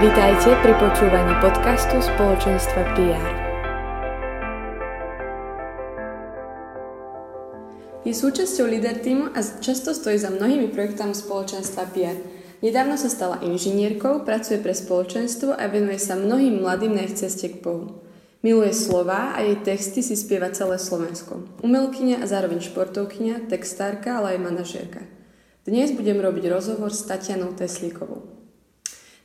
[0.00, 3.32] Vítajte pri počúvaní podcastu spoločenstva PR.
[8.08, 12.16] Je súčasťou líder týmu a často stojí za mnohými projektami spoločenstva PR.
[12.64, 17.52] Nedávno sa stala inžinierkou, pracuje pre spoločenstvo a venuje sa mnohým mladým na ich ceste
[17.52, 18.00] k Bohu.
[18.40, 21.60] Miluje slova a jej texty si spieva celé Slovensko.
[21.60, 25.04] Umelkyňa a zároveň športovkyňa, textárka, ale aj manažérka.
[25.68, 28.39] Dnes budem robiť rozhovor s Tatianou Teslíkovou.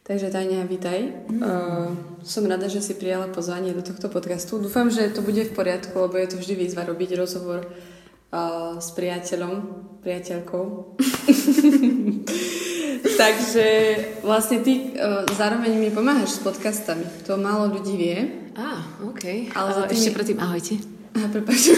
[0.05, 1.01] Takže Tania, vítaj.
[1.33, 1.41] Mm.
[1.41, 1.89] Uh,
[2.21, 4.61] som rada, že si prijala pozvanie do tohto podcastu.
[4.61, 8.93] Dúfam, že to bude v poriadku, lebo je to vždy výzva robiť rozhovor uh, s
[8.93, 9.65] priateľom,
[10.05, 10.63] priateľkou.
[13.25, 13.67] Takže
[14.21, 17.25] vlastne ty uh, zároveň mi pomáhaš s podcastami.
[17.25, 18.17] To málo ľudí vie.
[18.53, 19.57] Á, ah, OK.
[19.57, 19.97] Ale za tými...
[19.97, 20.73] ešte predtým ahojte.
[21.33, 21.73] Prepáč.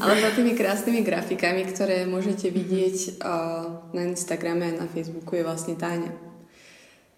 [0.00, 5.44] Ale za tými krásnymi grafikami, ktoré môžete vidieť uh, na Instagrame a na Facebooku je
[5.44, 6.33] vlastne Táňa.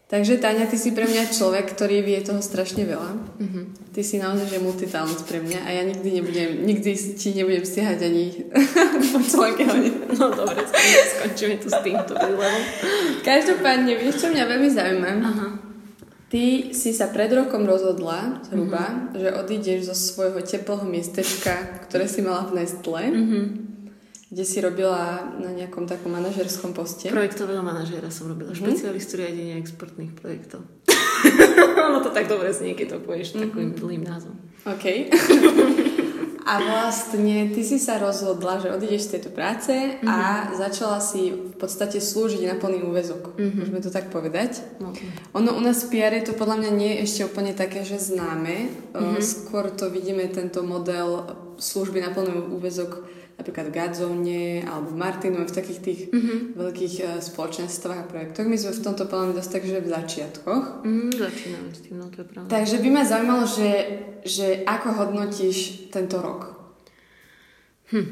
[0.07, 3.43] Takže Táňa, ty si pre mňa človek, ktorý vie toho strašne veľa.
[3.43, 3.65] Mm-hmm.
[3.91, 7.99] Ty si naozaj že multitalent pre mňa a ja nikdy nebudem, nikdy ti nebudem stiahať
[8.07, 8.47] ani
[9.11, 9.67] po článke.
[10.15, 10.63] No dobre,
[11.11, 12.63] skončíme tu s týmto výlevom.
[13.27, 15.13] Každopádne, vieš, čo mňa veľmi zaujíma?
[15.27, 15.49] Aha.
[16.31, 19.19] Ty si sa pred rokom rozhodla, zhruba, mm-hmm.
[19.19, 23.03] že odídeš zo svojho teplého miestečka, ktoré si mala v Nestle.
[23.11, 23.76] Mm-hmm
[24.37, 27.09] kde si robila na nejakom takom manažerskom poste.
[27.09, 28.69] Projektového manažéra som robila, mm-hmm.
[28.69, 30.61] špecialistu riadenia exportných projektov.
[31.97, 33.43] no to tak dobre znie, keď to povieš mm-hmm.
[33.49, 34.37] takým dlhým názvom.
[34.69, 35.09] OK.
[36.53, 40.05] a vlastne ty si sa rozhodla, že odídeš z tejto práce mm-hmm.
[40.05, 43.41] a začala si v podstate slúžiť na plný úvezok.
[43.41, 43.57] Mm-hmm.
[43.57, 44.61] Môžeme to tak povedať.
[44.77, 45.17] Okay.
[45.33, 48.69] Ono u nás v PR to podľa mňa nie je ešte úplne také, že známe.
[48.93, 49.17] Mm-hmm.
[49.17, 51.25] Skôr to vidíme tento model
[51.57, 56.39] služby na plný úvezok napríklad v Gadzone alebo Martinu, v takých tých mm-hmm.
[56.57, 58.49] veľkých uh, spoločenstvách a projektoch.
[58.49, 60.65] My sme v tomto pláne dosť takže v začiatkoch.
[60.83, 62.49] Mm, začíname s tým, no to je pravda.
[62.49, 63.71] Takže by ma zaujímalo, že,
[64.25, 66.57] že ako hodnotíš tento rok?
[67.93, 68.07] Hm.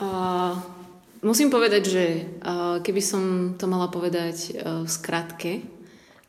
[0.00, 0.58] Uh,
[1.22, 2.04] musím povedať, že
[2.42, 3.22] uh, keby som
[3.54, 5.52] to mala povedať uh, v skratke,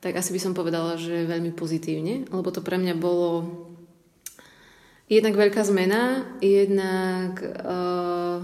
[0.01, 3.29] tak asi by som povedala, že veľmi pozitívne, lebo to pre mňa bolo
[5.11, 8.39] jednak veľká zmena, jednak uh,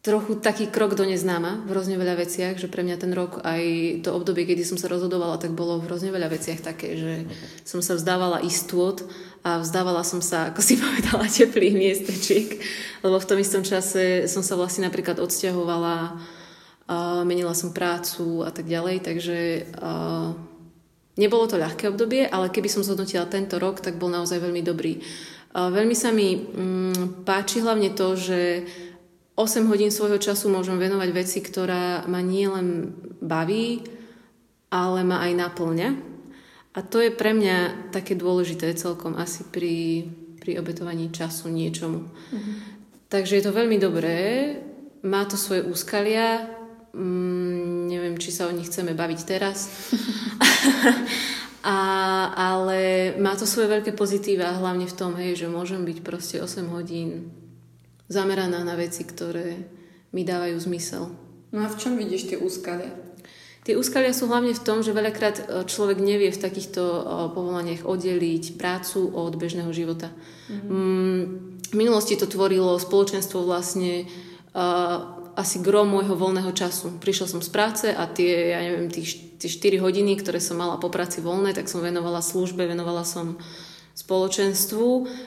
[0.00, 3.62] trochu taký krok do neznáma v hrozne veľa veciach, že pre mňa ten rok aj
[4.00, 7.28] to obdobie, kedy som sa rozhodovala, tak bolo v hrozne veľa veciach také, že
[7.68, 9.04] som sa vzdávala istôt
[9.44, 12.48] a vzdávala som sa, ako si povedala, teplých miestečiek,
[13.04, 18.48] lebo v tom istom čase som sa vlastne napríklad odsťahovala, uh, menila som prácu a
[18.48, 20.32] tak ďalej, takže uh,
[21.20, 25.04] Nebolo to ľahké obdobie, ale keby som zhodnotila tento rok, tak bol naozaj veľmi dobrý.
[25.52, 28.64] Veľmi sa mi mm, páči hlavne to, že
[29.36, 33.84] 8 hodín svojho času môžem venovať veci, ktorá ma nielen baví,
[34.72, 35.90] ale ma aj naplňa.
[36.70, 40.06] A to je pre mňa také dôležité celkom asi pri,
[40.38, 42.06] pri obetovaní času niečomu.
[42.06, 42.56] Mm-hmm.
[43.10, 44.18] Takže je to veľmi dobré,
[45.02, 46.46] má to svoje úskalia,
[46.94, 49.66] mm, neviem, či sa o nich chceme baviť teraz,
[51.76, 51.78] a,
[52.34, 56.70] ale má to svoje veľké pozitíva, hlavne v tom, hej, že môžem byť proste 8
[56.72, 57.32] hodín
[58.10, 59.68] zameraná na veci, ktoré
[60.10, 61.10] mi dávajú zmysel.
[61.50, 62.90] No a v čom vidíš tie úskalia?
[63.60, 67.02] Tie úskalia sú hlavne v tom, že veľakrát e, človek nevie v takýchto e,
[67.36, 70.08] povolaniach oddeliť prácu od bežného života.
[70.48, 71.50] Mm-hmm.
[71.70, 74.10] V minulosti to tvorilo spoločenstvo vlastne
[74.58, 77.00] uh, asi gro môjho voľného času.
[77.00, 79.02] Prišla som z práce a tie, ja neviem, tie,
[79.40, 83.40] tie 4 hodiny, ktoré som mala po práci voľné, tak som venovala službe, venovala som
[84.00, 84.86] spoločenstvu.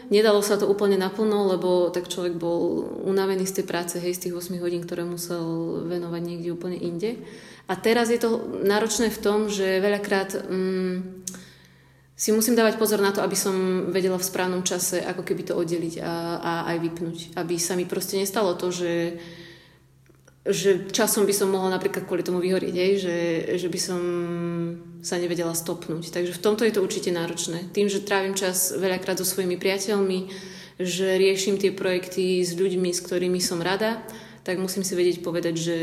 [0.10, 4.30] Nedalo sa to úplne naplno, lebo tak človek bol unavený z tej práce, hej, z
[4.30, 5.44] tých 8 hodín, ktoré musel
[5.86, 7.22] venovať niekde úplne inde.
[7.70, 11.24] A teraz je to náročné v tom, že veľakrát mm,
[12.18, 15.58] si musím dávať pozor na to, aby som vedela v správnom čase, ako keby to
[15.58, 17.18] oddeliť a, a aj vypnúť.
[17.40, 19.18] Aby sa mi proste nestalo to, že
[20.44, 23.18] že časom by som mohla napríklad kvôli tomu vyhorieť, hej, že,
[23.64, 24.02] že by som
[25.00, 26.12] sa nevedela stopnúť.
[26.12, 27.72] Takže v tomto je to určite náročné.
[27.72, 30.28] Tým, že trávim čas veľakrát so svojimi priateľmi,
[30.84, 34.04] že riešim tie projekty s ľuďmi, s ktorými som rada,
[34.44, 35.78] tak musím si vedieť povedať, že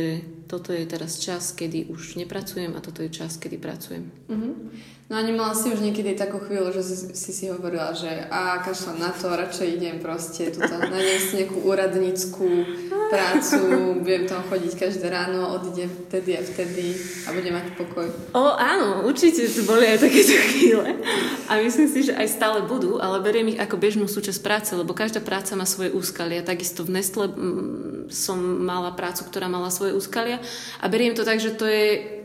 [0.50, 4.10] toto je teraz čas, kedy už nepracujem a toto je čas, kedy pracujem.
[4.26, 4.54] Mm-hmm.
[5.10, 6.86] No a nemala si už niekedy takú chvíľu, že
[7.18, 11.66] si si hovorila, že a kašľam na to, radšej idem proste tuto, nájdem si nejakú
[11.66, 12.46] úradnickú
[13.10, 13.58] prácu,
[14.06, 16.94] budem tam chodiť každé ráno, odídem vtedy a vtedy
[17.26, 18.06] a budem mať pokoj.
[18.38, 21.02] O áno, určite tu boli aj takéto chvíle
[21.50, 24.94] a myslím si, že aj stále budú, ale beriem ich ako bežnú súčasť práce, lebo
[24.94, 26.46] každá práca má svoje úskalia.
[26.46, 30.38] Takisto v Nestle mm, som mala prácu, ktorá mala svoje úskalia
[30.80, 32.20] a beriem to tak, že to je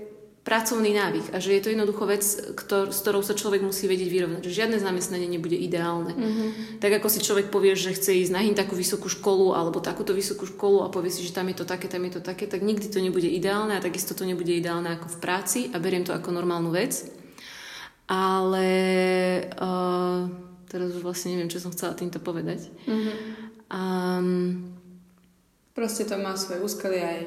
[0.46, 2.22] pracovný návyk a že je to jednoducho vec,
[2.54, 4.42] ktor- s ktorou sa človek musí vedieť vyrovnať.
[4.46, 6.14] Že žiadne zamestnanie nebude ideálne.
[6.14, 6.78] Mm-hmm.
[6.78, 10.46] Tak ako si človek povie, že chce ísť na takú vysokú školu alebo takúto vysokú
[10.46, 12.86] školu a povie si, že tam je to také, tam je to také, tak nikdy
[12.86, 16.30] to nebude ideálne a takisto to nebude ideálne ako v práci a beriem to ako
[16.30, 16.94] normálnu vec.
[18.06, 18.70] Ale
[19.50, 20.30] uh,
[20.70, 22.70] teraz už vlastne neviem, čo som chcela týmto povedať.
[22.86, 23.18] Mm-hmm.
[23.74, 24.78] Um,
[25.74, 27.20] Proste to má svoje úskaly aj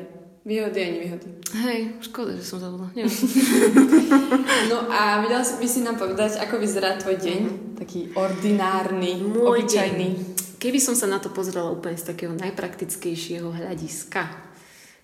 [0.49, 1.29] Výhody a nevýhody.
[1.61, 2.89] Hej, škoda, že som zabudla.
[4.73, 7.41] no a vedela by si nám povedať, ako vyzerá tvoj deň?
[7.77, 10.09] Taký ordinárny, Môj obyčajný.
[10.09, 10.57] Deň.
[10.57, 14.25] Keby som sa na to pozrela úplne z takého najpraktickejšieho hľadiska,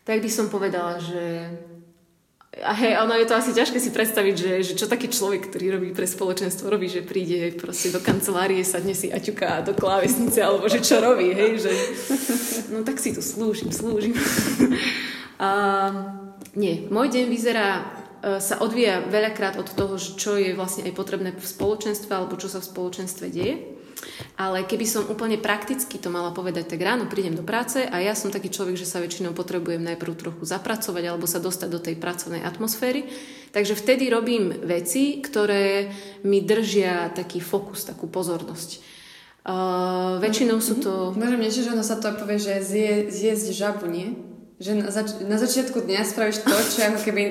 [0.09, 1.53] tak by som povedala, že
[2.65, 5.77] a hej, ono je to asi ťažké si predstaviť, že, že čo taký človek, ktorý
[5.77, 10.41] robí pre spoločenstvo, robí, že príde proste do kancelárie, sadne si a ťuká do klávesnice,
[10.41, 11.73] alebo že čo robí, hej, že
[12.73, 14.17] no tak si tu slúžim, slúžim.
[15.35, 20.95] Uh, nie, môj deň vyzerá, uh, sa odvíja veľakrát od toho, čo je vlastne aj
[20.95, 23.75] potrebné v spoločenstve alebo čo sa v spoločenstve deje.
[24.37, 28.13] Ale keby som úplne prakticky to mala povedať, tak ráno prídem do práce a ja
[28.13, 31.97] som taký človek, že sa väčšinou potrebujem najprv trochu zapracovať alebo sa dostať do tej
[31.97, 33.09] pracovnej atmosféry.
[33.55, 35.89] Takže vtedy robím veci, ktoré
[36.27, 38.83] mi držia taký fokus, takú pozornosť.
[39.45, 41.13] Uh, väčšinou sú to...
[41.17, 44.17] Môžem niečo, že ono sa to povie, že zje, zjesť žabu, nie?
[44.63, 47.23] Že na, zač- na začiatku dňa spravíš to, čo je ako keby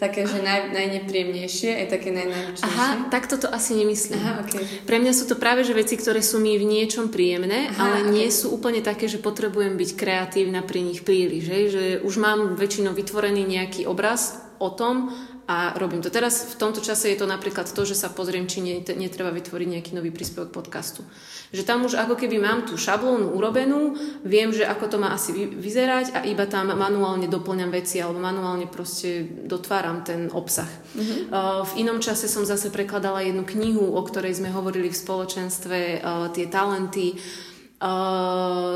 [0.00, 2.72] také, že naj, najnepríjemnejšie, aj také najnáročnejšie.
[2.72, 4.16] Aha, tak toto asi nemyslím.
[4.16, 4.64] Aha, okay.
[4.88, 7.96] Pre mňa sú to práve že veci, ktoré sú mi v niečom príjemné, Aha, ale
[8.08, 8.12] okay.
[8.16, 11.52] nie sú úplne také, že potrebujem byť kreatívna pri nich príliš.
[11.52, 15.12] Že, že už mám väčšinou vytvorený nejaký obraz o tom,
[15.50, 16.14] a robím to.
[16.14, 18.62] Teraz v tomto čase je to napríklad to, že sa pozriem, či
[18.94, 21.02] netreba vytvoriť nejaký nový príspevok podcastu.
[21.50, 25.34] Že tam už ako keby mám tú šablónu urobenú, viem, že ako to má asi
[25.50, 30.70] vyzerať a iba tam manuálne doplňam veci alebo manuálne proste dotváram ten obsah.
[30.94, 31.34] Mm-hmm.
[31.66, 35.78] v inom čase som zase prekladala jednu knihu, o ktorej sme hovorili v spoločenstve,
[36.30, 37.18] tie talenty,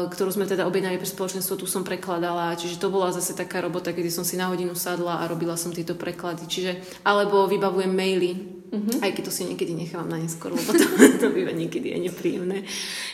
[0.08, 3.92] ktorú sme teda objednali pre spoločenstvo, tu som prekladala, čiže to bola zase taká robota,
[3.92, 6.72] kedy som si na hodinu sadla a robila som tieto preklady, čiže,
[7.04, 8.32] alebo vybavujem maily,
[8.72, 9.04] uh-huh.
[9.04, 10.88] aj keď to si niekedy nechávam na neskôr, lebo to,
[11.20, 12.64] to býva niekedy aj nepríjemné.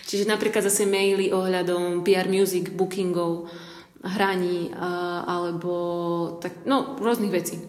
[0.06, 3.50] Čiže napríklad zase maily ohľadom PR music, bookingov,
[4.06, 4.72] hraní,
[5.26, 5.74] alebo
[6.40, 7.60] tak, no, rôznych vecí.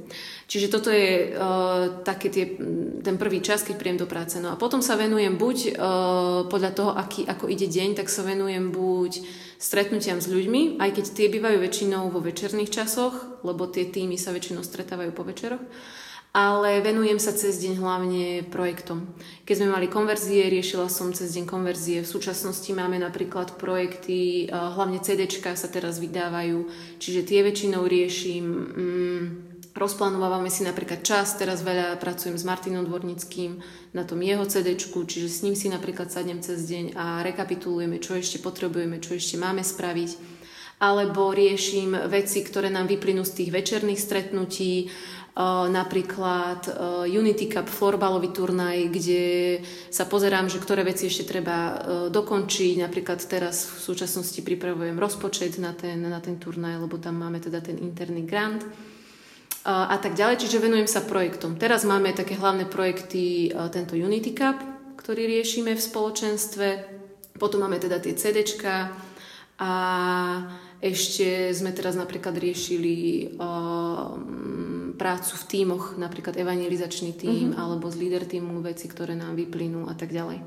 [0.51, 2.59] Čiže toto je uh, také tie,
[2.99, 4.35] ten prvý čas, keď príjem do práce.
[4.35, 8.19] No a potom sa venujem buď uh, podľa toho, aký, ako ide deň, tak sa
[8.27, 9.23] venujem buď
[9.55, 14.35] stretnutiam s ľuďmi, aj keď tie bývajú väčšinou vo večerných časoch, lebo tie týmy sa
[14.35, 15.63] väčšinou stretávajú po večeroch,
[16.35, 19.07] ale venujem sa cez deň hlavne projektom.
[19.47, 22.03] Keď sme mali konverzie, riešila som cez deň konverzie.
[22.03, 26.67] V súčasnosti máme napríklad projekty, uh, hlavne CDčka sa teraz vydávajú,
[26.99, 28.45] čiže tie väčšinou riešim...
[28.75, 33.63] Um, Rozplánovávame si napríklad čas, teraz veľa pracujem s Martinom Dvornickým
[33.95, 38.19] na tom jeho CD, čiže s ním si napríklad sadnem cez deň a rekapitulujeme, čo
[38.19, 40.39] ešte potrebujeme, čo ešte máme spraviť.
[40.83, 44.91] Alebo riešim veci, ktoré nám vyplynú z tých večerných stretnutí,
[45.71, 46.67] napríklad
[47.07, 49.23] Unity Cup florbalový turnaj, kde
[49.87, 51.79] sa pozerám, že ktoré veci ešte treba
[52.11, 52.83] dokončiť.
[52.83, 57.63] Napríklad teraz v súčasnosti pripravujem rozpočet na ten, na ten turnaj, lebo tam máme teda
[57.63, 58.67] ten interný grant
[59.65, 61.53] a tak ďalej, čiže venujem sa projektom.
[61.53, 64.57] Teraz máme také hlavné projekty, tento Unity Cup,
[64.97, 66.67] ktorý riešime v spoločenstve,
[67.41, 68.93] potom máme teda tie CDčka
[69.61, 69.71] a
[70.81, 77.61] ešte sme teraz napríklad riešili um, prácu v tímoch, napríklad evangelizačný tím uh-huh.
[77.61, 80.41] alebo z líder tímu, veci, ktoré nám vyplynú a tak ďalej.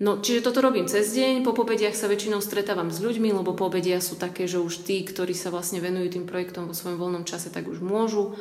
[0.00, 4.00] No, čiže toto robím cez deň, po pobediach sa väčšinou stretávam s ľuďmi, lebo pobedia
[4.00, 7.52] sú také, že už tí, ktorí sa vlastne venujú tým projektom vo svojom voľnom čase,
[7.52, 8.32] tak už môžu.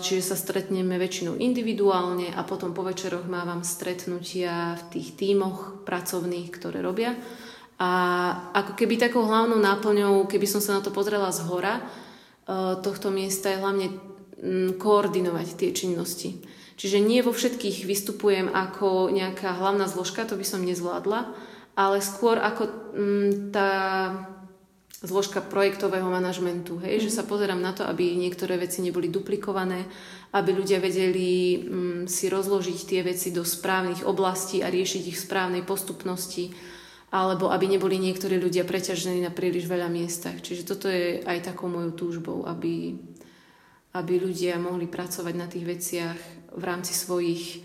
[0.00, 6.48] Čiže sa stretneme väčšinou individuálne a potom po večeroch mávam stretnutia v tých tímoch pracovných,
[6.56, 7.12] ktoré robia.
[7.76, 7.90] A
[8.56, 11.84] ako keby takou hlavnou náplňou, keby som sa na to pozrela z hora,
[12.80, 13.86] tohto miesta je hlavne
[14.80, 16.40] koordinovať tie činnosti.
[16.78, 21.26] Čiže nie vo všetkých vystupujem ako nejaká hlavná zložka, to by som nezvládla,
[21.74, 23.70] ale skôr ako mm, tá
[25.02, 27.04] zložka projektového manažmentu, hej, mm.
[27.06, 29.90] že sa pozerám na to, aby niektoré veci neboli duplikované,
[30.34, 35.24] aby ľudia vedeli mm, si rozložiť tie veci do správnych oblastí a riešiť ich v
[35.26, 36.54] správnej postupnosti,
[37.10, 40.38] alebo aby neboli niektorí ľudia preťažení na príliš veľa miestach.
[40.38, 42.94] Čiže toto je aj takou mojou túžbou, aby,
[43.98, 47.64] aby ľudia mohli pracovať na tých veciach v rámci svojich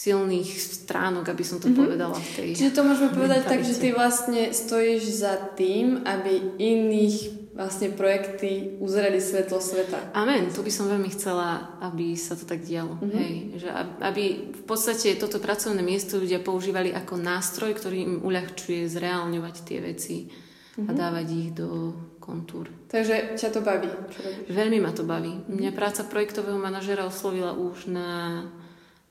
[0.00, 0.48] silných
[0.86, 1.80] stránok, aby som to mm-hmm.
[1.84, 6.56] povedala v tej Čiže to môžeme povedať tak, že ty vlastne stojíš za tým, aby
[6.56, 7.16] iných
[7.52, 10.16] vlastne projekty uzreli svetlo sveta.
[10.16, 12.96] Amen, to by som veľmi chcela, aby sa to tak dialo.
[12.96, 13.12] Mm-hmm.
[13.12, 13.68] Hej, že
[14.00, 14.24] aby
[14.56, 20.16] v podstate toto pracovné miesto ľudia používali ako nástroj, ktorý im uľahčuje zreálňovať tie veci
[20.24, 20.88] mm-hmm.
[20.88, 20.96] a mhm.
[20.96, 21.68] dávať ich do
[22.30, 22.70] kontúr.
[22.86, 23.90] Takže ťa to baví?
[24.46, 25.42] Veľmi ma to baví.
[25.50, 28.46] Mňa práca projektového manažera oslovila už na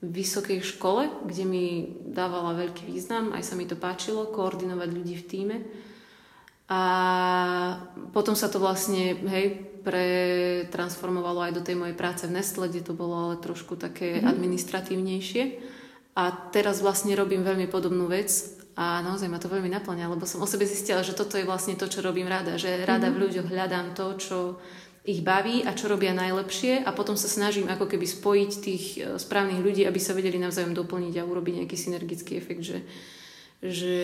[0.00, 1.64] vysokej škole, kde mi
[2.08, 5.56] dávala veľký význam, aj sa mi to páčilo, koordinovať ľudí v týme.
[6.72, 6.82] A
[8.16, 12.96] potom sa to vlastne, hej, pretransformovalo aj do tej mojej práce v Nestle, kde to
[12.96, 14.30] bolo ale trošku také mm-hmm.
[14.30, 15.42] administratívnejšie.
[16.16, 20.40] A teraz vlastne robím veľmi podobnú vec a naozaj ma to veľmi naplňa, lebo som
[20.40, 22.56] o sebe zistila, že toto je vlastne to, čo robím rada.
[22.56, 23.16] Že rada mm-hmm.
[23.20, 24.38] v ľuďoch hľadám to, čo
[25.04, 29.00] ich baví a čo robia najlepšie a potom sa snažím ako keby spojiť tých e,
[29.20, 32.78] správnych ľudí, aby sa vedeli navzájom doplniť a urobiť nejaký synergický efekt, že,
[33.60, 34.00] že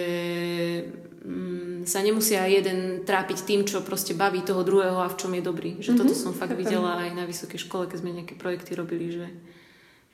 [1.24, 5.40] mm, sa nemusia jeden trápiť tým, čo proste baví toho druhého a v čom je
[5.44, 5.80] dobrý.
[5.80, 6.00] Že mm-hmm.
[6.04, 9.28] toto som fakt videla aj na vysokej škole, keď sme nejaké projekty robili, že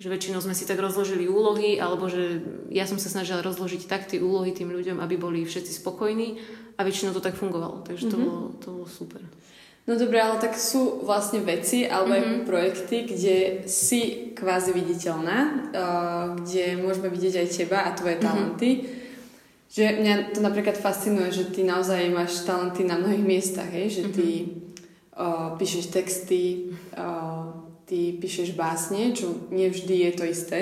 [0.02, 2.42] že väčšinou sme si tak rozložili úlohy, alebo že
[2.74, 6.42] ja som sa snažila rozložiť tak tie úlohy tým ľuďom, aby boli všetci spokojní
[6.74, 7.86] a väčšinou to tak fungovalo.
[7.86, 8.26] Takže to, mm-hmm.
[8.26, 9.22] bolo, to bolo super.
[9.86, 12.42] No dobre, ale tak sú vlastne veci alebo mm-hmm.
[12.42, 13.36] projekty, kde
[13.70, 18.22] si kvázi viditeľná, uh, kde môžeme vidieť aj teba a tvoje mhm.
[18.26, 18.70] talenty.
[18.82, 19.00] Mm-hmm.
[19.72, 24.02] Že mňa to napríklad fascinuje, že ty naozaj máš talenty na mnohých miestach, hej?
[24.02, 25.14] že ty mm-hmm.
[25.14, 30.60] uh, píšeš texty, uh, ty píšeš básne, čo nevždy je to isté.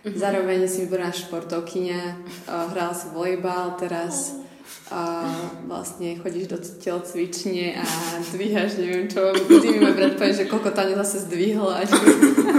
[0.00, 0.16] Mm-hmm.
[0.16, 2.00] Zároveň si vyborná športovkyňa,
[2.48, 4.40] uh, hrala si volejbal, teraz
[4.88, 5.28] uh,
[5.68, 7.84] vlastne chodíš do telocvične a
[8.32, 11.84] dvíhaš, neviem čo, vždy mi môj brat povie, že koľko Tania zase zdvihla.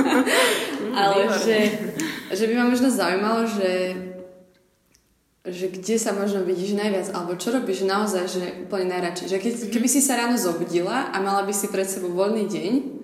[1.01, 1.57] Ale že,
[2.29, 3.71] že by ma možno zaujímalo, že
[5.45, 9.29] že kde sa možno vidíš najviac, alebo čo robíš naozaj, že úplne najradšej.
[9.29, 12.94] Že keď, keby si sa ráno zobudila a mala by si pred sebou voľný deň,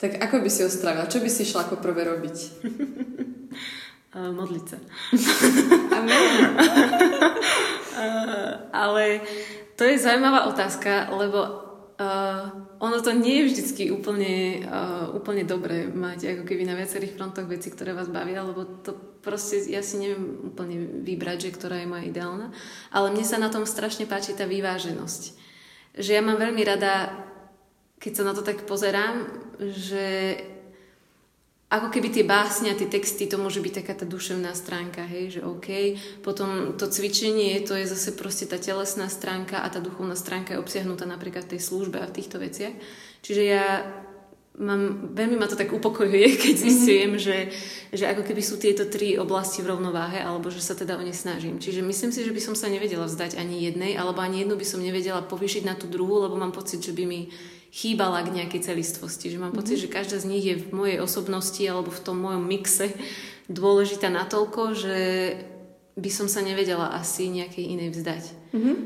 [0.00, 1.12] tak ako by si ho strávila?
[1.12, 2.36] Čo by si šla ako prvé robiť?
[4.16, 4.78] Uh, modliť sa.
[6.00, 6.56] Amen.
[8.00, 9.20] uh, ale
[9.76, 11.40] to je zaujímavá otázka, lebo
[12.00, 12.48] uh,
[12.80, 17.44] ono to nie je vždycky úplne, uh, úplne dobré mať ako keby na viacerých frontoch
[17.44, 21.92] veci, ktoré vás bavia, lebo to proste ja si neviem úplne vybrať, že ktorá je
[21.92, 22.56] moja ideálna.
[22.88, 25.36] Ale mne sa na tom strašne páči tá vyváženosť.
[26.00, 27.12] Že ja mám veľmi rada
[28.00, 29.28] keď sa na to tak pozerám,
[29.60, 30.40] že
[31.70, 35.38] ako keby tie básne a tie texty, to môže byť taká tá duševná stránka, hej,
[35.38, 35.94] že OK.
[36.18, 40.58] Potom to cvičenie, to je zase proste tá telesná stránka a tá duchovná stránka je
[40.58, 42.74] obsiahnutá napríklad v tej službe a v týchto veciach.
[43.22, 43.86] Čiže ja
[44.58, 46.64] mám, veľmi ma to tak upokojuje, keď mhm.
[46.66, 47.22] zistujem, mm-hmm.
[47.22, 47.38] že,
[47.94, 51.14] že ako keby sú tieto tri oblasti v rovnováhe, alebo že sa teda o ne
[51.14, 51.62] snažím.
[51.62, 54.66] Čiže myslím si, že by som sa nevedela vzdať ani jednej, alebo ani jednu by
[54.66, 57.30] som nevedela povýšiť na tú druhú, lebo mám pocit, že by mi
[57.70, 59.30] chýbala k nejakej celistvosti.
[59.30, 59.90] Že mám pocit, mm-hmm.
[59.90, 62.90] že každá z nich je v mojej osobnosti alebo v tom mojom mixe
[63.50, 64.98] dôležitá natoľko, že
[65.98, 68.24] by som sa nevedela asi nejakej inej vzdať.
[68.54, 68.76] Mm-hmm.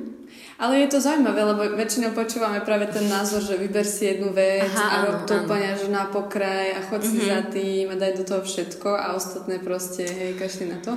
[0.55, 4.71] Ale je to zaujímavé, lebo väčšinou počúvame práve ten názor, že vyber si jednu vec
[4.71, 7.11] Aha, a rob to úplne že na pokraj a chod mm-hmm.
[7.11, 7.29] si mhm.
[7.29, 10.95] za tým a daj do toho všetko a ostatné proste, hej, kašli na to.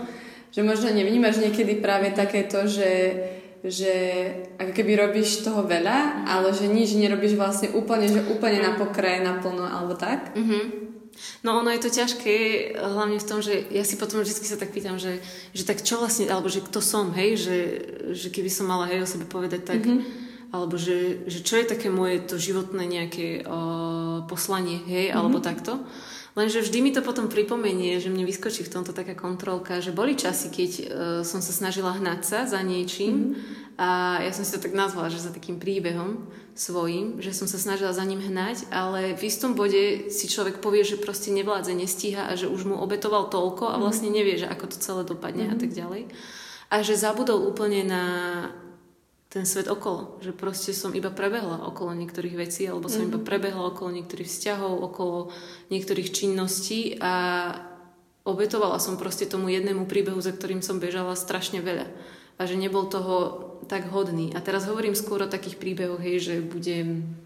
[0.53, 3.13] Že možno nevnímaš niekedy práve takéto, že
[3.67, 3.93] že
[4.57, 6.25] ako keby robíš toho veľa, mm-hmm.
[6.27, 10.33] ale že nič nerobíš vlastne úplne, že úplne na pokraj, naplno alebo tak.
[10.33, 10.87] Mm-hmm.
[11.41, 12.35] No ono je to ťažké,
[12.77, 15.17] hlavne v tom, že ja si potom vždy sa tak pýtam, že,
[15.53, 17.57] že tak čo vlastne, alebo že kto som, hej, že,
[18.13, 20.53] že keby som mala hej o sebe povedať tak, mm-hmm.
[20.53, 25.17] alebo že, že čo je také moje to životné nejaké uh, poslanie, hej, mm-hmm.
[25.17, 25.81] alebo takto.
[26.37, 30.13] Lenže vždy mi to potom pripomenie, že mne vyskočí v tomto taká kontrolka, že boli
[30.13, 30.85] časy, keď uh,
[31.25, 33.81] som sa snažila hnať sa za niečím mm-hmm.
[33.81, 37.57] a ja som si to tak nazvala, že za takým príbehom svojím, že som sa
[37.57, 42.29] snažila za ním hnať, ale v istom bode si človek povie, že proste nevládze, nestíha
[42.29, 43.81] a že už mu obetoval toľko a mhm.
[43.81, 45.53] vlastne nevie, že ako to celé dopadne mm-hmm.
[45.53, 45.61] a mhm.
[45.65, 46.03] tak ďalej.
[46.69, 48.03] A že zabudol úplne na
[49.37, 50.17] ten svet okolo.
[50.25, 53.13] Že proste som iba prebehla okolo niektorých vecí, alebo som mm-hmm.
[53.13, 53.27] iba mhm.
[53.29, 55.17] prebehla okolo niektorých vzťahov, okolo
[55.69, 57.13] niektorých činností a
[58.25, 61.85] obetovala som proste tomu jednému príbehu, za ktorým som bežala strašne veľa.
[62.37, 64.33] A že nebol toho tak hodný.
[64.33, 67.17] A teraz hovorím skôr o takých príbehoch, hej, že budem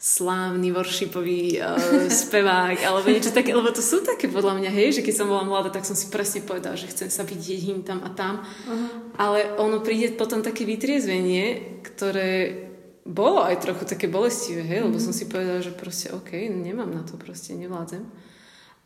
[0.00, 1.76] slávny worshipový uh,
[2.08, 5.44] spevák alebo niečo také, lebo to sú také podľa mňa, hej, že keď som bola
[5.44, 9.20] mladá, tak som si presne povedala, že chcem sa vidieť hým tam a tam, uh-huh.
[9.20, 12.64] ale ono príde potom také vytriezvenie, ktoré
[13.04, 15.04] bolo aj trochu také bolestivé, hej, lebo uh-huh.
[15.04, 18.00] som si povedala, že proste OK, nemám na to, proste nevládzem.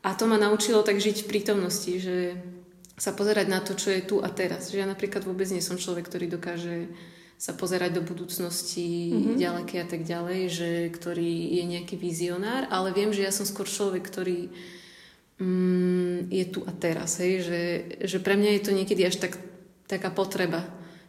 [0.05, 2.37] A to ma naučilo tak žiť v prítomnosti, že
[2.99, 4.71] sa pozerať na to, čo je tu a teraz.
[4.71, 6.91] Že ja napríklad vôbec nie som človek, ktorý dokáže
[7.39, 9.37] sa pozerať do budúcnosti mm-hmm.
[9.37, 13.67] ďalekej a tak ďalej, že ktorý je nejaký vizionár, ale viem, že ja som skôr
[13.67, 14.49] človek, ktorý
[15.43, 17.63] mm, je tu a teraz, hej, že,
[18.07, 19.37] že pre mňa je to niekedy až tak,
[19.91, 20.65] taká potreba,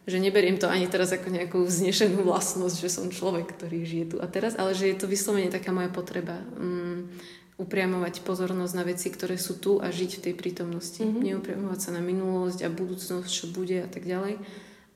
[0.06, 4.16] že neberiem to ani teraz ako nejakú vznešenú vlastnosť, že som človek, ktorý žije tu
[4.22, 7.10] a teraz, ale že je to vyslovene taká moja potreba mm,
[7.56, 11.00] upriamovať pozornosť na veci, ktoré sú tu a žiť v tej prítomnosti.
[11.00, 11.24] Mm-hmm.
[11.32, 14.36] Neupriamovať sa na minulosť a budúcnosť, čo bude a tak ďalej,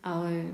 [0.05, 0.53] ale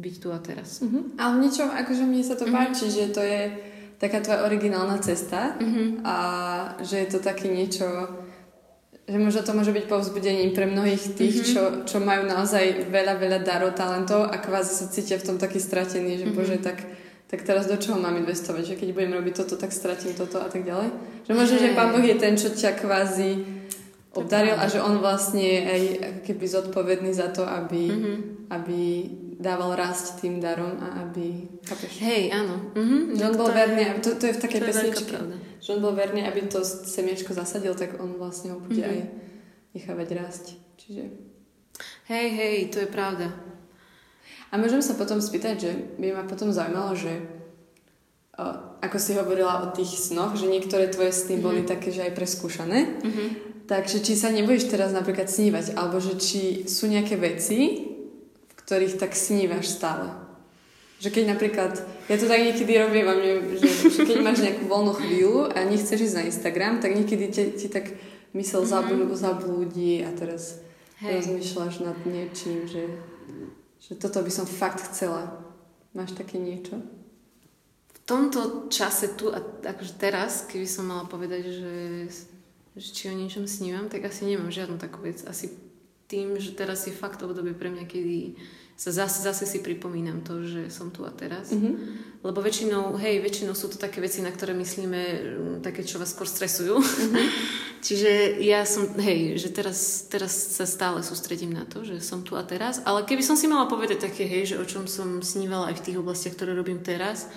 [0.00, 0.80] byť tu a teraz.
[0.80, 1.12] Uh-huh.
[1.20, 2.56] Ale niečo, akože mne sa to uh-huh.
[2.56, 3.52] páči, že to je
[4.00, 6.00] taká tvoja originálna cesta uh-huh.
[6.02, 6.16] a
[6.80, 7.84] že je to také niečo,
[9.04, 11.52] že možno to môže byť povzbudením pre mnohých tých, uh-huh.
[11.52, 15.60] čo, čo majú naozaj veľa, veľa darov, talentov a kvázi sa cítia v tom taký
[15.60, 16.36] stratený, že uh-huh.
[16.40, 16.80] bože, tak,
[17.28, 20.48] tak teraz do čoho mám investovať, že keď budem robiť toto, tak stratím toto a
[20.48, 20.88] tak ďalej.
[21.28, 21.62] Že možno, hey.
[21.68, 23.60] že Pán Boh je ten, čo ťa kvázi
[24.10, 25.82] obdaril a že on vlastne je aj
[26.26, 28.16] keby zodpovedný za to, aby, uh-huh.
[28.58, 28.80] aby
[29.40, 31.48] dával rásť tým darom a aby...
[31.64, 32.04] Chápeš?
[32.04, 32.76] Hej, áno.
[32.76, 35.16] Mm-hmm, že on bol verný, je, to, to je v takej pesničke,
[35.56, 38.92] že on bol verný, aby to semiečko zasadil, tak on vlastne ho bude mm-hmm.
[38.92, 38.98] aj
[39.72, 40.46] nechávať rásť.
[40.76, 41.04] Čiže...
[42.12, 43.32] Hej, hej, to je pravda.
[44.52, 47.24] A môžem sa potom spýtať, že by ma potom zaujímalo, že
[48.36, 48.44] o,
[48.84, 51.46] ako si hovorila o tých snoch, že niektoré tvoje sny mm-hmm.
[51.48, 53.00] boli také, že aj preskúšané.
[53.00, 53.28] Mm-hmm.
[53.70, 57.89] Takže či sa nebudeš teraz napríklad snívať, alebo že či sú nejaké veci,
[58.70, 60.14] ktorých tak snívaš stále.
[61.02, 61.72] Že keď napríklad,
[62.06, 65.66] ja to tak niekedy robím, a mne, že, že keď máš nejakú voľnú chvíľu a
[65.66, 67.90] nechceš ísť na Instagram, tak niekedy ti, ti tak
[68.30, 69.10] mysel mm-hmm.
[69.10, 70.62] zablúdi a teraz
[71.02, 71.18] Hej.
[71.18, 72.94] rozmýšľaš nad niečím, že,
[73.82, 75.34] že toto by som fakt chcela.
[75.90, 76.78] Máš také niečo?
[77.90, 81.74] V tomto čase tu a akože teraz, keby som mala povedať, že,
[82.78, 85.26] že či o niečom snívam, tak asi nemám žiadnu takú vec.
[85.26, 85.69] Asi
[86.10, 88.34] tým, že teraz je fakt obdobie pre mňa, kedy
[88.80, 91.52] sa zase, zase si pripomínam to, že som tu a teraz.
[91.52, 92.24] Mm-hmm.
[92.24, 96.16] Lebo väčšinou, hej, väčšinou sú to také veci, na ktoré myslíme, mm, také, čo vás
[96.16, 96.80] skôr stresujú.
[96.80, 97.26] Mm-hmm.
[97.86, 102.40] Čiže ja som, hej, že teraz, teraz sa stále sústredím na to, že som tu
[102.40, 102.80] a teraz.
[102.88, 105.84] Ale keby som si mala povedať také, hej, že o čom som snívala aj v
[105.84, 107.28] tých oblastiach, ktoré robím teraz,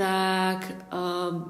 [0.00, 1.44] tak uh,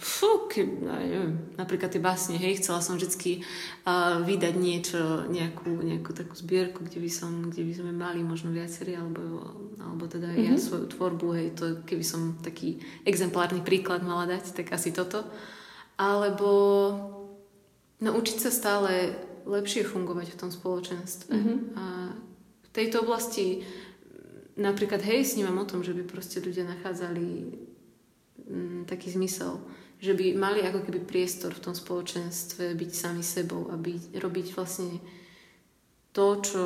[0.00, 3.44] fú, ke, neviem, napríklad tie básne, hej, chcela som vždy
[3.84, 8.48] uh, vydať niečo, nejakú, nejakú takú zbierku, kde by, som, kde by sme mali možno
[8.48, 10.46] viacerí, alebo, alebo teda mm-hmm.
[10.48, 10.62] ja mhm.
[10.64, 15.28] svoju tvorbu, hej, to keby som taký exemplárny príklad mala dať, tak asi toto.
[16.00, 16.48] Alebo
[18.00, 19.12] naučiť sa stále
[19.44, 21.28] lepšie fungovať v tom spoločenstve.
[21.36, 21.58] Mm-hmm.
[21.76, 22.16] A
[22.64, 23.60] v tejto oblasti
[24.60, 27.28] napríklad, hej, snívam o tom, že by proste ľudia nachádzali
[28.44, 29.58] mm, taký zmysel,
[30.00, 34.46] že by mali ako keby priestor v tom spoločenstve byť sami sebou a byť, robiť
[34.56, 35.00] vlastne
[36.12, 36.62] to, čo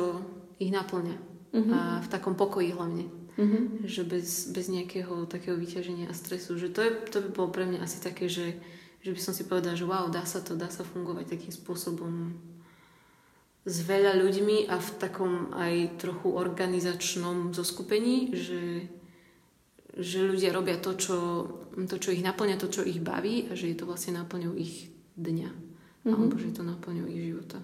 [0.59, 1.17] ich naplňa.
[1.55, 1.71] Uh-huh.
[1.71, 3.07] A v takom pokoji hlavne.
[3.35, 3.83] Uh-huh.
[3.83, 6.55] Že bez, bez nejakého takého vyťaženia a stresu.
[6.55, 8.55] Že to, je, to by bolo pre mňa asi také, že,
[9.03, 12.35] že by som si povedala, že wow, dá sa to, dá sa fungovať takým spôsobom
[13.65, 18.61] s veľa ľuďmi a v takom aj trochu organizačnom zoskupení, že
[19.95, 21.17] že ľudia robia to čo,
[21.87, 24.91] to, čo ich naplňa, to, čo ich baví a že je to vlastne naplňou ich
[25.15, 25.49] dňa.
[25.49, 26.11] Mm-hmm.
[26.11, 27.63] Alebo že je to naplňou ich života.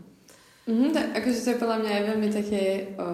[0.63, 2.63] Mm-hmm, tak akože to je podľa mňa aj veľmi také
[2.95, 3.07] o,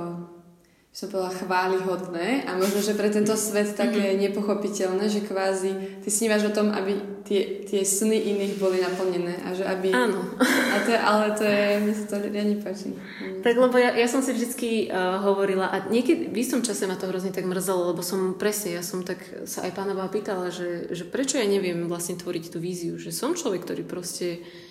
[0.98, 4.22] som bola chválihodné a možno, že pre tento svet také mm-hmm.
[4.26, 9.54] nepochopiteľné, že kvázi ty snívaš o tom, aby tie, tie sny iných boli naplnené a
[9.54, 9.94] že aby...
[9.94, 10.26] Áno.
[10.42, 12.98] A to je, ale to je, mi sa to riadne páči.
[13.46, 16.98] Tak lebo ja, ja som si vždycky uh, hovorila a niekedy v istom čase ma
[16.98, 20.90] to hrozne tak mrzelo, lebo som presne, ja som tak sa aj pánová pýtala, že,
[20.90, 24.67] že prečo ja neviem vlastne tvoriť tú víziu, že som človek, ktorý proste uh,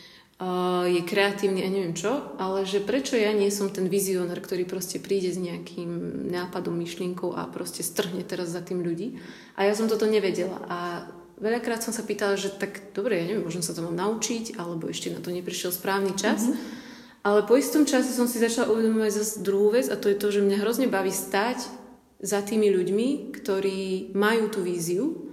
[0.86, 5.00] je kreatívny a neviem čo, ale že prečo ja nie som ten vizionár, ktorý proste
[5.00, 5.88] príde s nejakým
[6.28, 9.16] nápadom, myšlienkou a proste strhne teraz za tým ľudí.
[9.56, 10.60] A ja som toto nevedela.
[10.68, 11.08] A
[11.40, 14.92] veľakrát som sa pýtala, že tak dobre, ja neviem, možno sa to mám naučiť, alebo
[14.92, 16.44] ešte na to neprišiel správny čas.
[16.44, 16.84] Mm-hmm.
[17.24, 20.28] Ale po istom čase som si začala uvedomovať zase druhú vec a to je to,
[20.30, 21.64] že mňa hrozne baví stať
[22.20, 25.25] za tými ľuďmi, ktorí majú tú víziu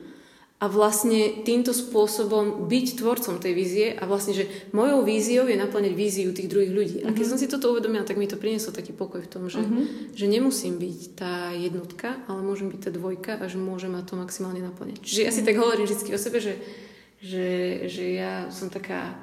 [0.63, 5.91] a vlastne týmto spôsobom byť tvorcom tej vízie a vlastne, že mojou víziou je naplňať
[5.91, 6.97] víziu tých druhých ľudí.
[7.03, 7.31] A keď mm-hmm.
[7.35, 10.15] som si toto uvedomila, tak mi to prinieslo taký pokoj v tom, že, mm-hmm.
[10.15, 14.15] že nemusím byť tá jednotka, ale môžem byť tá dvojka a že môžem ma to
[14.15, 15.03] maximálne naplňať.
[15.03, 15.47] Čiže ja si mm-hmm.
[15.51, 16.53] tak hovorím vždy o sebe, že,
[17.19, 17.47] že,
[17.91, 19.19] že ja som taká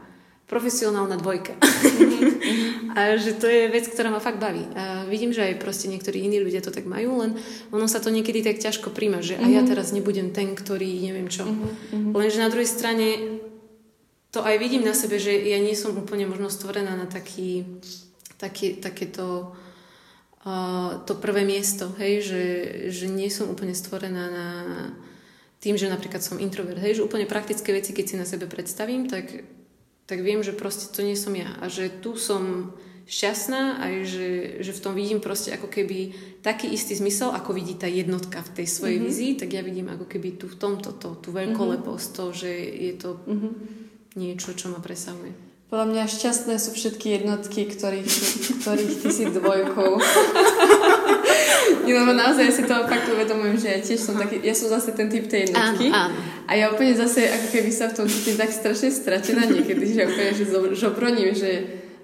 [0.51, 1.55] profesionálna dvojka.
[1.55, 2.91] Mm-hmm.
[2.99, 4.67] a že to je vec, ktorá ma fakt baví.
[4.75, 7.39] A vidím, že aj proste niektorí iní ľudia to tak majú, len
[7.71, 9.47] ono sa to niekedy tak ťažko príjma, že mm-hmm.
[9.47, 9.69] a ja mhm.
[9.71, 11.47] teraz nebudem ten, ktorý neviem čo.
[11.47, 12.11] Mm-hmm.
[12.11, 13.07] Lenže na druhej strane
[14.35, 17.67] to aj vidím na sebe, že ja nie som úplne možno stvorená na taký,
[18.39, 19.55] taký takéto
[20.47, 22.45] uh, to prvé miesto, hej, že,
[22.91, 24.49] že nie som úplne stvorená na
[25.59, 29.11] tým, že napríklad som introvert, hej, že úplne praktické veci, keď si na sebe predstavím,
[29.11, 29.45] tak
[30.11, 32.75] tak viem, že proste to nie som ja a že tu som
[33.07, 37.79] šťastná aj, že, že v tom vidím proste ako keby taký istý zmysel, ako vidí
[37.79, 39.11] tá jednotka v tej svojej mm-hmm.
[39.11, 42.19] vizii, tak ja vidím ako keby tu v tomto, to, tú veľkoleposť, mm-hmm.
[42.19, 43.53] to, že je to mm-hmm.
[44.19, 45.31] niečo, čo ma presahuje.
[45.71, 48.11] Podľa mňa šťastné sú všetky jednotky, ktorých,
[48.67, 49.91] ktorých ty si dvojkou.
[51.87, 54.93] lebo naozaj ja si to fakt uvedomujem, že ja tiež som taký, ja som zase
[54.93, 55.91] ten typ tej jednotky.
[55.91, 56.19] Áno, áno.
[56.47, 60.09] A ja úplne zase, ako keby sa v tom cítim tak strašne stratená niekedy, že
[60.09, 61.51] úplne, že žobroním, že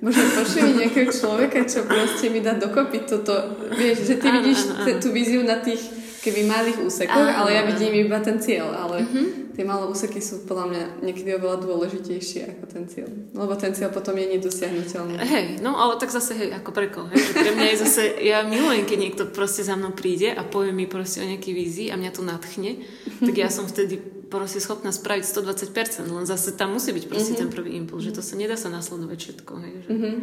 [0.00, 3.32] možno počujem nejakého človeka, čo proste mi dá dokopy toto,
[3.74, 4.60] vieš, že ty vidíš
[5.00, 9.06] tú víziu na tých keby malých úsekoch, áno, ale ja vidím iba ten cieľ, ale
[9.06, 9.54] uh-huh.
[9.54, 13.06] tie malé úseky sú podľa mňa niekedy oveľa dôležitejšie ako ten cieľ.
[13.30, 15.22] Lebo ten cieľ potom je nedosiahnutelný.
[15.22, 18.82] Hej, no ale tak zase, hej, ako preko, hej, pre mňa je zase, ja milujem,
[18.82, 22.10] keď niekto proste za mnou príde a povie mi proste o nejaký vízii a mňa
[22.10, 22.82] to nadchne,
[23.22, 27.42] tak ja som vtedy proste schopná spraviť 120%, len zase tam musí byť proste mm-hmm.
[27.46, 29.52] ten prvý impuls, že to sa nedá sa nasledovať všetko.
[29.62, 29.88] Hej, že...
[29.88, 30.14] Mm-hmm.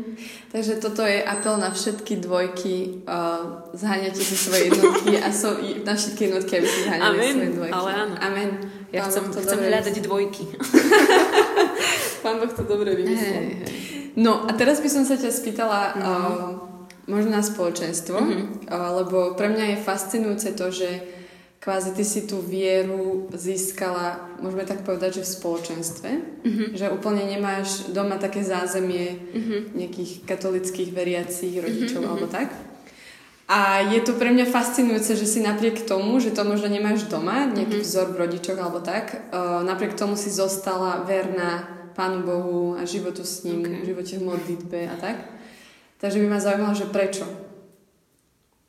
[0.51, 5.55] Takže toto je apel na všetky dvojky, uh, zháňate si svoje jednotky a so,
[5.87, 7.73] na všetky jednotky, aby si zháňali Amen, svoje dvojky.
[7.73, 8.13] ale áno.
[8.19, 8.49] Amen.
[8.93, 10.43] Ja Pán chcem, chcem hľadať dvojky.
[12.23, 13.41] Pán Boh to dobre vymyslel.
[13.41, 13.93] Hey, hey.
[14.13, 16.05] No a teraz by som sa ťa spýtala mm-hmm.
[16.05, 16.73] uh,
[17.07, 18.69] možno na spoločenstvo, mm-hmm.
[18.69, 20.89] lebo pre mňa je fascinujúce to, že
[21.63, 26.09] kvázi ty si tú vieru získala, môžeme tak povedať, že v spoločenstve.
[26.43, 26.67] Mm-hmm.
[26.75, 29.61] Že úplne nemáš doma také zázemie mm-hmm.
[29.71, 32.11] nejakých katolických veriacich rodičov mm-hmm.
[32.11, 32.51] alebo tak.
[33.47, 37.47] A je to pre mňa fascinujúce, že si napriek tomu, že to možno nemáš doma,
[37.47, 37.87] nejaký mm-hmm.
[37.87, 41.63] vzor v rodičoch alebo tak, uh, napriek tomu si zostala verná
[41.95, 43.85] Pánu Bohu a životu s ním, okay.
[43.87, 45.15] živote v modlitbe a tak.
[46.01, 47.23] Takže by ma zaujímalo, že prečo?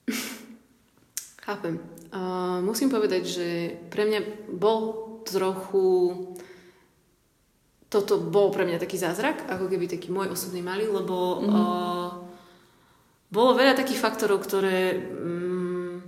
[1.46, 1.93] Chápem.
[2.14, 3.48] Uh, musím povedať, že
[3.90, 4.20] pre mňa
[4.54, 4.94] bol
[5.26, 6.14] trochu...
[7.90, 11.50] Toto bol pre mňa taký zázrak, ako keby taký môj osobný malý, lebo mm-hmm.
[11.50, 12.10] uh,
[13.34, 15.98] bolo veľa takých faktorov, ktoré um,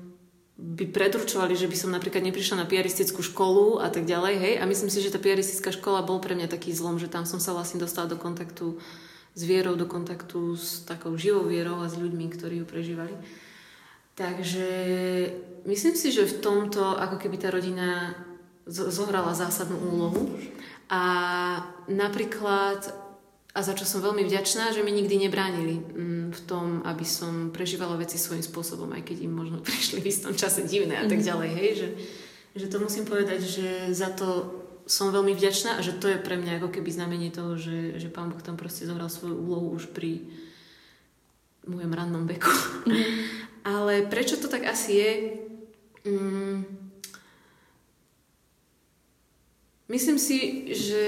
[0.54, 4.54] by predurčovali, že by som napríklad neprišla na piaristickú školu a tak ďalej, hej.
[4.62, 7.42] A myslím si, že tá piaristická škola bol pre mňa taký zlom, že tam som
[7.42, 8.78] sa vlastne dostala do kontaktu
[9.34, 13.14] s vierou, do kontaktu s takou živou vierou a s ľuďmi, ktorí ju prežívali.
[14.16, 14.68] Takže
[15.68, 18.16] myslím si, že v tomto ako keby tá rodina
[18.66, 20.32] zohrala zásadnú úlohu.
[20.88, 21.02] A
[21.84, 22.80] napríklad,
[23.52, 27.52] a za čo som veľmi vďačná, že mi nikdy nebránili mm, v tom, aby som
[27.52, 31.20] prežívala veci svojím spôsobom, aj keď im možno prišli v istom čase divné a tak
[31.20, 31.26] mhm.
[31.26, 31.50] ďalej.
[31.52, 31.88] Hej, že,
[32.56, 36.38] že to musím povedať, že za to som veľmi vďačná a že to je pre
[36.38, 39.90] mňa ako keby znamenie toho, že, že pán Boh tam proste zohral svoju úlohu už
[39.90, 40.22] pri
[41.66, 42.48] mojom rannom veku.
[42.86, 43.04] Mm.
[43.66, 45.10] Ale prečo to tak asi je?
[46.06, 46.62] Mm,
[49.90, 51.04] myslím si, že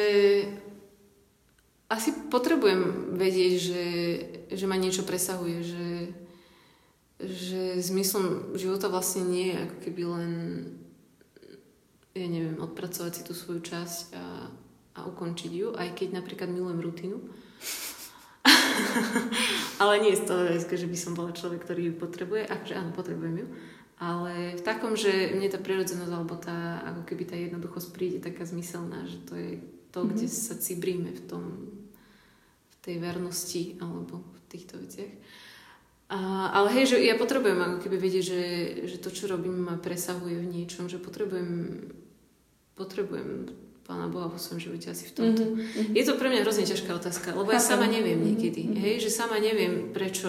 [1.87, 3.87] asi potrebujem vedieť, že,
[4.51, 5.89] že ma niečo presahuje, že,
[7.23, 10.33] že zmyslom života vlastne nie je ako keby len
[12.19, 14.27] ja neviem, odpracovať si tú svoju časť a,
[14.99, 17.23] a ukončiť ju, aj keď napríklad milujem rutinu.
[19.83, 23.45] ale nie je to, že by som bola človek, ktorý ju potrebuje, akože áno, potrebujem
[23.45, 23.47] ju,
[23.99, 28.47] ale v takom, že mne tá prirodzenosť alebo tá, ako keby tá jednoduchosť príde taká
[28.47, 29.53] zmyselná, že to je
[29.91, 30.15] to, mm-hmm.
[30.15, 31.45] kde sa cibríme v tom,
[32.71, 35.13] v tej vernosti alebo v týchto veciach.
[36.09, 38.43] A, ale hej, že ja potrebujem ako keby vedieť, že,
[38.89, 41.85] že to, čo robím, ma presahuje v niečom, že potrebujem,
[42.79, 43.53] potrebujem
[43.89, 45.49] Pána Boha vo svojom živote asi v tomto.
[45.49, 45.97] Mm-hmm.
[45.97, 48.69] Je to pre mňa hrozne ťažká otázka, lebo ja sama neviem niekedy.
[48.69, 48.85] Mm-hmm.
[48.85, 50.29] Hej, že sama neviem, prečo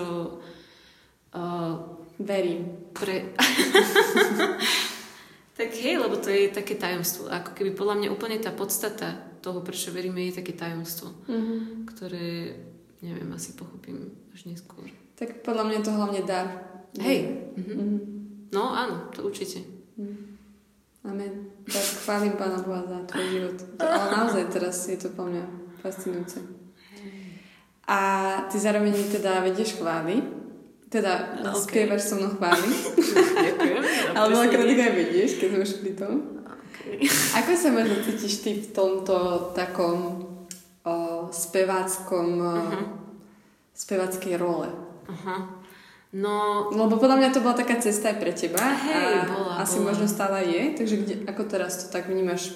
[1.35, 2.91] uh, Verím.
[2.91, 3.15] Pre...
[5.59, 7.31] tak hej, lebo to je také tajomstvo.
[7.31, 11.87] Ako keby podľa mňa úplne tá podstata toho, prečo veríme, je také tajomstvo, mm-hmm.
[11.95, 12.59] ktoré,
[12.99, 14.91] neviem, asi pochopím až neskôr.
[15.15, 16.47] Tak podľa mňa to hlavne dar.
[16.99, 17.19] Hej.
[17.55, 17.71] Mm-hmm.
[17.71, 17.99] Mm-hmm.
[18.51, 19.63] No áno, to určite.
[19.95, 20.28] Mm.
[21.09, 21.33] Amen.
[21.65, 23.57] Tak chválim Pána Boha za tvoj život.
[23.81, 25.43] Ale naozaj teraz je to po mňa
[25.81, 26.39] fascinujúce.
[27.89, 27.99] A
[28.53, 30.21] ty zároveň teda vedieš chvály.
[30.89, 31.57] Teda okay.
[31.57, 32.69] spievaš so mnou chváli.
[33.45, 33.81] Ďakujem.
[34.17, 36.13] Ale veľakrát aj vedieš, keď sme už pri tom.
[36.45, 37.05] Okay.
[37.41, 40.25] Ako sa možno cítiš ty v tomto takom
[40.85, 40.93] o,
[41.29, 42.85] speváckom, uh-huh.
[43.73, 44.69] speváckej role?
[45.09, 45.58] Uh-huh.
[46.09, 46.67] No...
[46.73, 48.57] Lebo podľa mňa to bola taká cesta aj pre teba.
[48.57, 49.93] Hej, a bola, asi bola.
[49.93, 50.63] možno stále je.
[50.73, 52.55] Takže kde, ako teraz to tak vnímaš?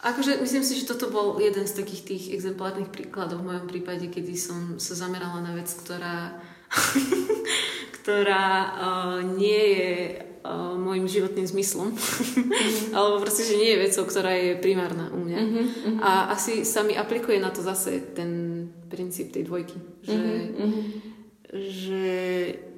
[0.00, 4.08] Akože myslím si, že toto bol jeden z takých tých exemplárnych príkladov v mojom prípade,
[4.08, 6.40] kedy som sa zamerala na vec, ktorá
[8.00, 9.92] ktorá uh, nie je
[10.40, 11.92] uh, môjim životným zmyslom.
[11.92, 12.90] Mm-hmm.
[12.96, 15.38] Alebo proste, že nie je vecou, ktorá je primárna u mňa.
[15.38, 15.94] Mm-hmm.
[16.00, 19.76] A asi sa mi aplikuje na to zase ten princíp tej dvojky.
[20.06, 21.09] Že, mm-hmm.
[21.50, 22.06] Že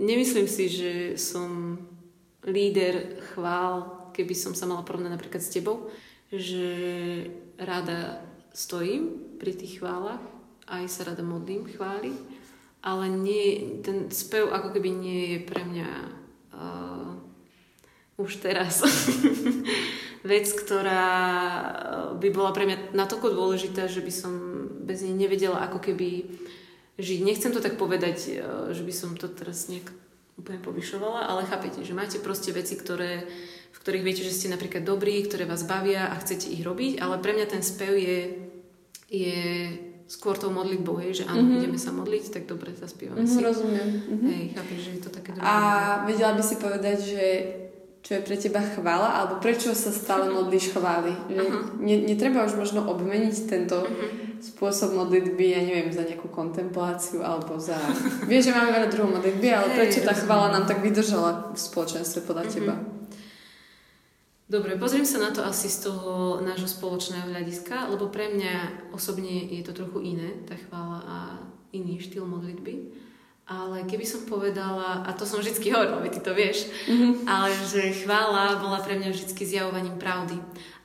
[0.01, 1.77] nemyslím si, že som
[2.43, 5.93] líder chvál, keby som sa mala porovnať napríklad s tebou,
[6.33, 6.67] že
[7.61, 8.25] rada
[8.57, 10.21] stojím pri tých chválach,
[10.69, 12.17] aj sa rada modlím chváli
[12.83, 15.91] ale nie, ten spev ako keby nie je pre mňa
[16.51, 17.15] uh,
[18.19, 18.83] už teraz
[20.31, 24.35] vec, ktorá uh, by bola pre mňa natoľko dôležitá, že by som
[24.83, 26.27] bez nej nevedela ako keby
[26.97, 27.21] žiť.
[27.25, 29.89] Nechcem to tak povedať, uh, že by som to teraz nejak
[30.37, 33.29] úplne povyšovala, ale chápete, že máte proste veci, ktoré,
[33.73, 37.21] v ktorých viete, že ste napríklad dobrí, ktoré vás bavia a chcete ich robiť, ale
[37.21, 38.19] pre mňa ten spev je,
[39.13, 39.41] je
[40.09, 41.59] skôr tou modlitbou, hej, že áno, mm-hmm.
[41.61, 43.45] ideme sa modliť, tak dobre zaspívame mm-hmm, si.
[43.45, 43.89] Rozumiem.
[43.89, 44.29] Mm-hmm.
[44.29, 45.45] Hej, chápeš, že je to také dobré.
[45.45, 45.55] A
[46.05, 47.25] vedela by si povedať, že
[48.03, 51.15] čo je pre teba chvála, alebo prečo sa stále modlíš chvály?
[51.31, 51.65] Že uh-huh.
[51.81, 54.32] ne, netreba už možno obmeniť tento uh-huh.
[54.43, 57.79] Spôsob modlitby, ja neviem, za nejakú kontempláciu, alebo za...
[58.27, 61.59] Vieš, že máme veľa druhov modlitby, ale hey, prečo tá chvála nám tak vydržala v
[61.59, 62.55] spoločenstve podľa uh-huh.
[62.59, 62.75] teba?
[64.51, 69.49] Dobre, pozriem sa na to asi z toho nášho spoločného hľadiska, lebo pre mňa osobne
[69.49, 71.17] je to trochu iné, tá chvála a
[71.73, 72.93] iný štýl modlitby.
[73.49, 77.27] Ale keby som povedala, a to som vždy hovorila, ty to vieš, mm-hmm.
[77.27, 80.37] ale že chvála bola pre mňa vždy zjavovaním pravdy.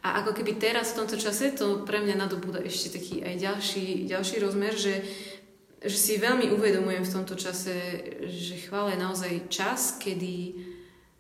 [0.08, 4.08] A ako keby teraz v tomto čase to pre mňa nadobúda ešte taký aj ďalší,
[4.08, 5.04] ďalší rozmer, že,
[5.84, 7.76] že si veľmi uvedomujem v tomto čase,
[8.24, 10.63] že chvála je naozaj čas, kedy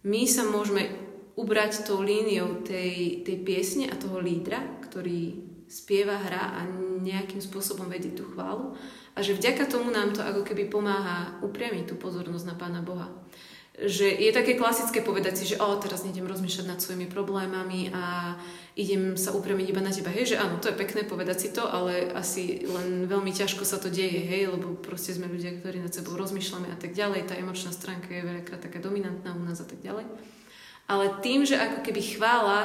[0.07, 0.87] my sa môžeme
[1.35, 5.35] ubrať tou líniou tej, tej piesne a toho lídra, ktorý
[5.67, 6.65] spieva, hrá a
[7.03, 8.71] nejakým spôsobom vedie tú chválu.
[9.13, 13.11] A že vďaka tomu nám to ako keby pomáha upriamiť tú pozornosť na Pána Boha.
[13.77, 18.33] Že je také klasické povedať si, že o, teraz nejdem rozmýšľať nad svojimi problémami a
[18.73, 20.09] idem sa upriamiť iba na teba.
[20.09, 23.77] Hej, že áno, to je pekné povedať si to, ale asi len veľmi ťažko sa
[23.77, 27.29] to deje, hej, lebo proste sme ľudia, ktorí nad sebou rozmýšľame a tak ďalej.
[27.29, 30.09] Tá emočná stránka je veľakrát taká dominantná u nás a tak ďalej.
[30.89, 32.59] Ale tým, že ako keby chvála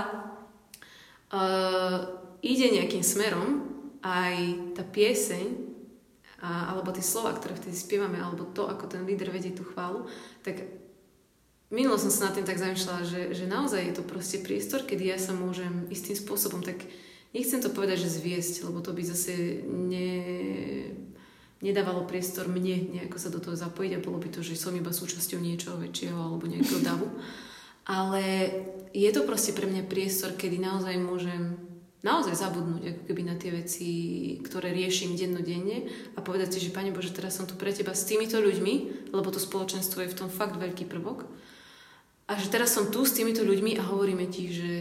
[1.28, 2.08] uh,
[2.40, 3.68] ide nejakým smerom,
[4.00, 4.34] aj
[4.74, 5.72] tá pieseň,
[6.42, 10.10] a, alebo tie slova, ktoré vtedy spievame, alebo to, ako ten líder vedie tú chválu,
[10.42, 10.81] tak
[11.72, 15.08] minulo som sa nad tým tak zamýšľala, že, že naozaj je to proste priestor, kedy
[15.08, 16.84] ja sa môžem istým spôsobom tak,
[17.32, 20.12] nechcem to povedať, že zviesť, lebo to by zase ne,
[21.64, 24.92] nedávalo priestor mne nejako sa do toho zapojiť a bolo by to, že som iba
[24.92, 27.08] súčasťou niečoho väčšieho alebo nejakého davu.
[27.82, 28.22] Ale
[28.94, 31.58] je to proste pre mňa priestor, kedy naozaj môžem
[32.02, 33.88] naozaj zabudnúť ako keby na tie veci,
[34.42, 38.06] ktoré riešim dennodenne a povedať si, že Pane Bože, teraz som tu pre Teba s
[38.06, 41.30] týmito ľuďmi, lebo to spoločenstvo je v tom fakt veľký prvok.
[42.30, 44.74] A že teraz som tu s týmito ľuďmi a hovoríme Ti, že,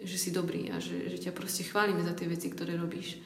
[0.00, 3.20] že si dobrý a že, že ťa proste chválime za tie veci, ktoré robíš.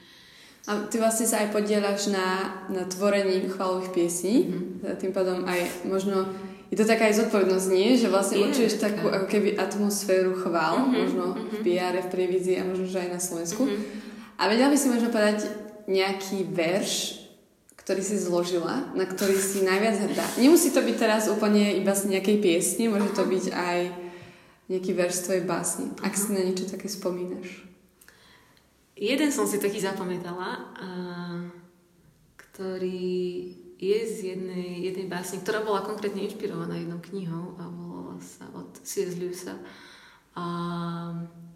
[0.63, 4.95] A ty vlastne sa aj podielaš na, na tvorení chválových piesní, mm-hmm.
[4.95, 6.23] tým pádom aj možno
[6.71, 7.99] je to taká aj zodpovednosť, nie?
[7.99, 11.49] Že vlastne je, určuješ takú ako keby atmosféru chvál, mm-hmm, možno mm-hmm.
[11.51, 13.61] v PR, v televízii a možno že aj na Slovensku.
[13.67, 14.39] Mm-hmm.
[14.39, 15.51] A vedela by si možno povedať
[15.85, 17.22] nejaký verš,
[17.83, 20.25] ktorý si zložila, na ktorý si najviac hrdá.
[20.39, 23.79] Nemusí to byť teraz úplne iba z nejakej piesne, môže to byť aj
[24.71, 27.67] nejaký verš z tvojej básne, ak si na niečo také spomínaš.
[28.95, 30.87] Jeden som si taký zapamätala, a,
[32.39, 38.47] ktorý je z jednej, jednej básne, ktorá bola konkrétne inšpirovaná jednou knihou a volala sa
[38.55, 39.19] od C.S.
[39.19, 39.59] Lewisa
[40.39, 40.45] a,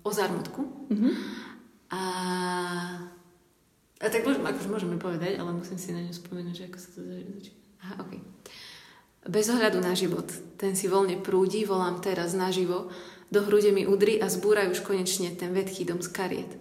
[0.03, 0.91] o zármutku.
[0.91, 1.13] Mm-hmm.
[1.87, 2.01] A
[3.97, 6.89] a tak môžem, akože môžeme povedať, ale musím si na ňu spomenúť, že ako sa
[6.93, 7.57] to začína.
[7.81, 8.13] Aha, ok.
[9.27, 10.29] Bez ohľadu na život,
[10.61, 12.93] ten si voľne prúdi, volám teraz naživo,
[13.33, 16.51] do hrude mi udri a zbúraj už konečne ten vedký dom z kariet.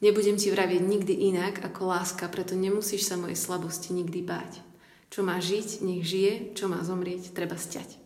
[0.00, 4.62] Nebudem ti vravieť nikdy inak ako láska, preto nemusíš sa mojej slabosti nikdy báť.
[5.10, 7.98] Čo má žiť, nech žije, čo má zomrieť, treba stiať.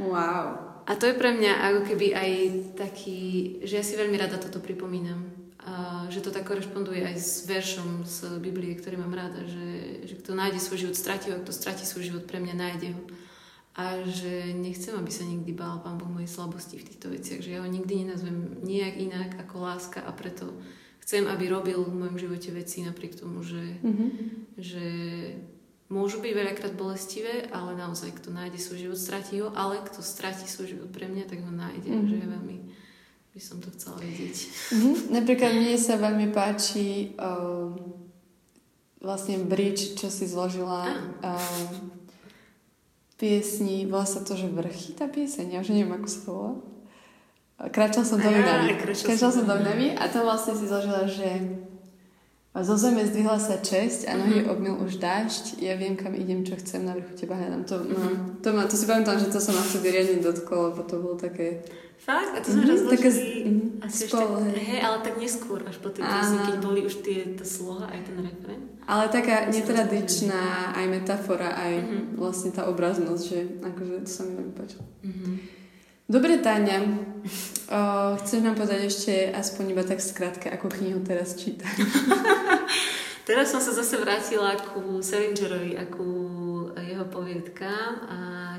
[0.00, 0.82] Wow.
[0.88, 2.30] A to je pre mňa ako keby aj
[2.74, 3.20] taký,
[3.62, 8.02] že ja si veľmi rada toto pripomínam a že to tak korešponduje aj s veršom
[8.02, 11.86] z Biblie, ktorý mám rada, že, že kto nájde svoj život, stratí ho, kto stratí
[11.86, 13.02] svoj život, pre mňa nájde ho.
[13.78, 17.54] A že nechcem, aby sa nikdy bál Pán Boh mojej slabosti v týchto veciach, že
[17.56, 20.50] ja ho nikdy nenazvem nejak inak ako láska a preto
[21.00, 24.10] chcem, aby robil v mojom živote veci napriek tomu, že, mm-hmm.
[24.58, 24.86] že
[25.88, 30.44] môžu byť veľakrát bolestivé, ale naozaj, kto nájde svoj život, stratí ho, ale kto stratí
[30.44, 32.08] svoj život pre mňa, tak ho nájde, mm-hmm.
[32.10, 32.56] že je veľmi
[33.32, 34.36] by som to chcela vedieť.
[34.76, 34.94] Mm-hmm.
[35.08, 37.72] Napríklad mne sa veľmi páči uh,
[39.00, 40.92] vlastne bridge, čo si zložila
[41.24, 41.68] uh,
[43.16, 46.52] piesni, volá sa to, že vrchy tá pieseň, ja už neviem, ako sa to volá.
[47.70, 48.74] Kráčal som do Vinavy.
[48.82, 51.62] Kráčal som do Vinavy a tam vlastne si zložila, že
[52.60, 54.52] zo zeme zdvihla sa česť a nohy mm-hmm.
[54.52, 55.64] obmil už dážď.
[55.64, 57.64] Ja viem, kam idem, čo chcem, na vrchu teba hľadám.
[57.64, 58.44] To, mm-hmm.
[58.44, 61.16] to, ma, to si pamätám, že to sa ma vtedy riadne dotklo, lebo to bolo
[61.16, 61.64] také...
[61.96, 62.36] Fakt?
[62.36, 65.88] A to sme mm-hmm, také mm-hmm, asi spolu, ešte, hej, ale tak neskôr, až po
[65.88, 68.60] tej piesni, keď boli už tie, tá sloha, aj ten refren.
[68.84, 72.20] Ale taká netradičná aj metafora, aj mm-hmm.
[72.20, 74.84] vlastne tá obraznosť, že akože to sa mi veľmi páčilo.
[75.06, 75.34] Mm-hmm.
[76.10, 77.80] Dobre, Táňa, o,
[78.20, 81.64] chceš nám povedať ešte aspoň iba tak skrátke, ako knihu teraz číta?
[83.26, 86.08] teraz som sa zase vrátila ku Selingerovi a ku
[86.78, 88.18] jeho poviedkám a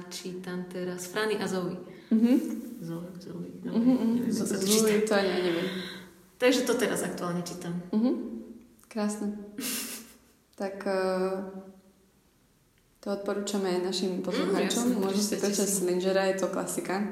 [0.10, 1.76] čítam teraz Frany a Zoe.
[2.12, 2.38] Mm-hmm.
[2.84, 4.32] Zoe, Zoe, Zoe, mm-hmm.
[4.32, 5.70] Zoe, to ani neviem.
[6.38, 7.80] Takže to teraz aktuálne čítam.
[7.96, 8.16] Mm-hmm.
[8.92, 9.34] Krásne.
[10.54, 11.50] tak uh,
[13.02, 14.96] to odporúčame aj našim poslucháčom.
[14.96, 17.04] Mm, Môžu si prečať Slingera, je to klasika.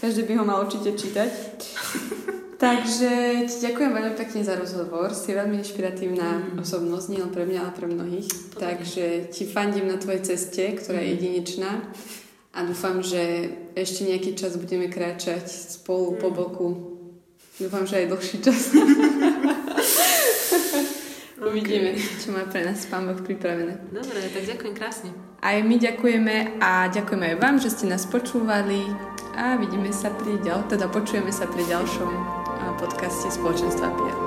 [0.00, 1.30] Každý by ho mal určite čítať.
[2.58, 5.14] Takže ti ďakujem veľmi pekne za rozhovor.
[5.14, 6.58] Si veľmi inšpiratívna mm.
[6.58, 8.26] osobnosť, nielen pre mňa, ale pre mnohých.
[8.26, 8.58] Podobne.
[8.58, 11.14] Takže ti fandím na tvojej ceste, ktorá je mm.
[11.14, 11.70] jedinečná.
[12.58, 16.18] A dúfam, že ešte nejaký čas budeme kráčať spolu mm.
[16.18, 16.68] po boku.
[17.62, 18.74] Dúfam, že aj dlhší čas.
[21.38, 23.86] Uvidíme, čo má pre nás Pán Boh pripravené.
[23.94, 25.14] Dobre, tak ďakujem krásne.
[25.38, 28.82] Aj my ďakujeme a ďakujeme aj vám, že ste nás počúvali
[29.38, 32.37] a vidíme sa pri ďal, teda počujeme sa pri ďalšom
[32.78, 34.14] podcaste Spoločenstva Pia.
[34.14, 34.14] Ahojte.
[34.14, 34.17] Ahojte.